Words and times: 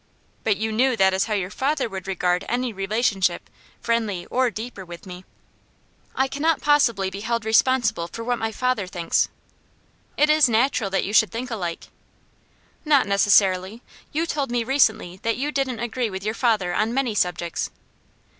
"But 0.43 0.57
you 0.57 0.71
knew 0.71 0.97
that 0.97 1.13
is 1.13 1.25
how 1.25 1.35
your 1.35 1.51
father 1.51 1.87
would 1.87 2.07
regard 2.07 2.43
any 2.49 2.73
relationship, 2.73 3.47
friendly 3.81 4.25
or 4.31 4.49
deeper, 4.49 4.83
with 4.83 5.05
me!" 5.05 5.25
"I 6.15 6.27
cannot 6.27 6.59
possibly 6.59 7.11
be 7.11 7.19
held 7.21 7.45
responsible 7.45 8.07
for 8.07 8.23
what 8.23 8.39
my 8.39 8.51
father 8.51 8.87
thinks." 8.87 9.29
"It 10.17 10.27
is 10.27 10.49
natural 10.49 10.89
that 10.89 11.05
you 11.05 11.13
should 11.13 11.29
think 11.31 11.51
alike." 11.51 11.89
"Not 12.83 13.05
necessarily! 13.05 13.83
You 14.11 14.25
told 14.25 14.49
me 14.49 14.63
recently 14.63 15.19
that 15.21 15.37
you 15.37 15.51
didn't 15.51 15.79
agree 15.81 16.09
with 16.09 16.23
your 16.23 16.33
father 16.33 16.73
on 16.73 16.95
many 16.95 17.13
subjects." 17.13 17.69